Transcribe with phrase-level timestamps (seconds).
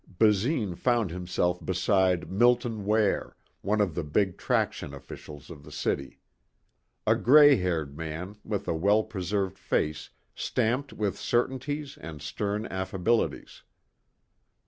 [0.17, 6.19] Basine found himself beside Milton Ware, one of the big traction officials of the city.
[7.05, 13.61] A grey haired man with a well preserved face stamped with certainties and stern affabilities.